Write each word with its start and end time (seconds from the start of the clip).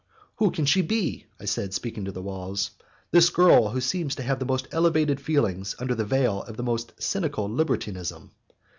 "Who 0.37 0.49
can 0.49 0.65
she 0.65 0.81
be," 0.81 1.27
I 1.39 1.45
said, 1.45 1.75
speaking 1.75 2.05
to 2.05 2.11
the 2.11 2.23
walls; 2.23 2.71
"this 3.11 3.29
girl 3.29 3.69
who 3.69 3.79
seems 3.79 4.15
to 4.15 4.23
have 4.23 4.39
the 4.39 4.45
most 4.45 4.67
elevated 4.71 5.21
feelings 5.21 5.75
under 5.77 5.93
the 5.93 6.05
veil 6.05 6.41
of 6.41 6.57
the 6.57 6.63
most 6.63 6.93
cynical 6.99 7.47
libertinism? 7.47 8.31